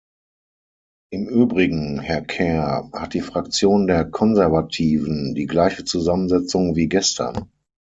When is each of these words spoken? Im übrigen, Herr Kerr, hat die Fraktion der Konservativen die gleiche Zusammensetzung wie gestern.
Im 1.11 1.27
übrigen, 1.29 1.99
Herr 1.99 2.23
Kerr, 2.23 2.89
hat 2.91 3.13
die 3.13 3.21
Fraktion 3.21 3.85
der 3.85 4.03
Konservativen 4.09 5.35
die 5.35 5.45
gleiche 5.45 5.85
Zusammensetzung 5.85 6.75
wie 6.75 6.89
gestern. 6.89 7.51